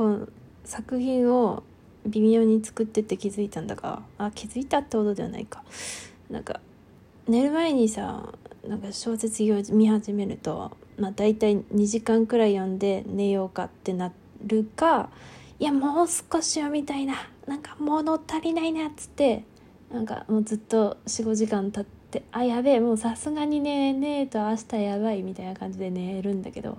[0.00, 0.28] この
[0.64, 1.62] 作品を
[2.06, 5.62] 微妙に作ってって気づいたんだがあ気づいたってことではないか。
[6.30, 6.58] なんか
[7.28, 8.32] 寝る前にさ
[8.66, 14.10] なんか小説を見始めると、まあ、大体2時間くらい読んで寝ようかってな
[14.46, 15.10] るか
[15.58, 17.16] いやもう少し読みたいな。
[17.46, 19.44] なんか物足りないなっつって
[19.92, 26.78] なんかもうずっと45時間経ってあやべえもうさすがにねねえと明日やばいみたいな感じで寝るんだけど、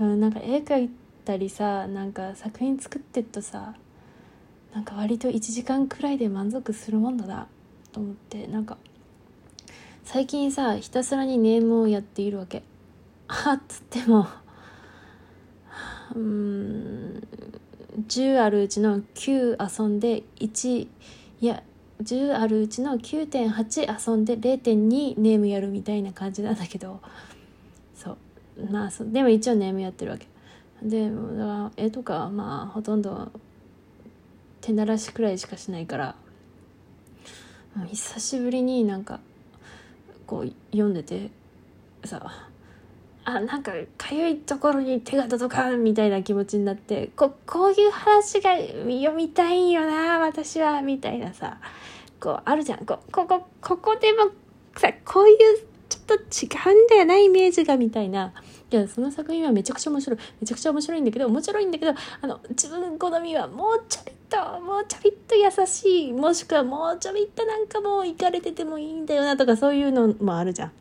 [0.00, 0.90] うん、なんか絵描い
[1.26, 3.74] たりさなんか作品作ってっとさ
[4.72, 7.48] なんか割と1時間くらいで満足するもんだな
[7.92, 8.78] と思ってなんか
[10.04, 12.62] 最近さひたすらにネームをやっているわけ。
[13.28, 14.28] あっつっても
[16.14, 17.26] うん
[18.06, 20.88] 10あるうちの9遊んで1い
[21.40, 21.64] や
[22.02, 27.00] 10あるうちの9.8遊んで0.2ネームやるみたいな感じなんだけど
[27.96, 28.16] そう
[28.70, 30.28] まあでも一応ネームやってるわけ。
[30.82, 31.10] で
[31.76, 33.30] 絵とかまあほとんど
[34.60, 36.16] 手慣らしくらいしかしないから
[37.90, 39.20] 久しぶりになんか
[40.26, 41.30] こう読んでて
[42.04, 42.32] さ
[43.24, 51.58] あなんかかゆいところに手が届かんみたいな気持ちになってここういう話が読みたいんよな私はみたいなさ
[52.20, 52.86] こうあるじゃん。
[52.86, 54.30] こここここでも
[54.76, 55.36] さこういう
[55.88, 56.14] ちょっと
[56.70, 58.32] 違うんだよなイメージがみたいな。
[58.76, 70.72] いやその作品はめちゃくちゃ面白いめちゃくちゃ面白いんだけど面白いんだけどあの自分好みはもうちょびっともうちょびっと優しいもしくはもうちょびっとなんかもういかれててもいいんだよなとかそういうのもあるじゃん。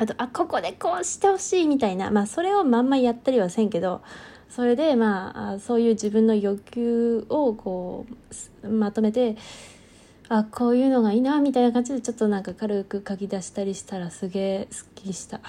[0.00, 4.00] あと、あ、ここでこうしてほしいみたいな、まあ、それをまんまやったりはせんけど、
[4.48, 8.06] それで、まあ、そういう自分の欲求をこ
[8.62, 9.36] う、まとめて、
[10.30, 15.40] あ、こういうのがいいな、みたいな感じで、ちょっとなんか軽く書き出したりしたらすげえすっきりした。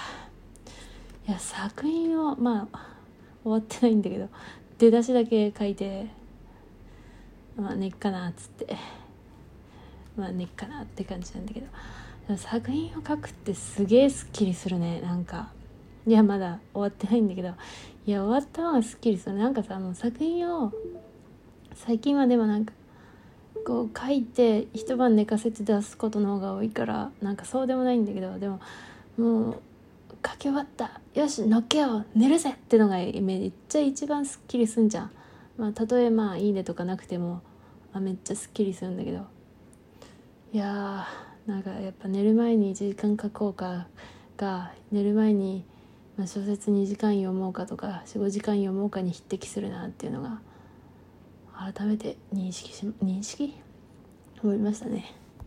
[1.28, 2.96] いや、作品を、まあ、
[3.44, 4.30] 終わってないんだけど、
[4.78, 6.08] 出だしだけ書いて、
[7.56, 8.76] まあ、ねっかな、っつって。
[10.18, 11.68] まあ、ねっかなって感じなんだけど。
[12.38, 15.50] 作品を書くってすげえすっきりするねなんか
[16.08, 17.50] いやまだ終わってないんだけど
[18.06, 20.72] いや終わった方がすっきりするなんかさもう作品を
[21.76, 22.74] 最近はでもなんか
[23.66, 28.60] こう書いて一晩寝かせて出すことの方が多いからなんかそうでもないんだけどでも
[29.18, 29.62] もう
[30.26, 31.02] 書き終わった。
[31.14, 35.12] よしのっけよ寝るぜってのがめっちゃ一番すっきりすんじゃん。
[35.58, 37.42] まあたとえまあいいねとかなくても
[37.94, 39.26] あめっちゃすっきりするんだけど。
[40.54, 43.88] いやーなんかやっぱ寝る前に1時間書こうか
[44.38, 45.64] が寝る前に、
[46.18, 50.40] ま小説2時間読もうかとか45時間読もうかに匹敵するなっていうのが
[51.74, 53.56] 改めて認識し認識？
[54.44, 55.16] 思いましたね。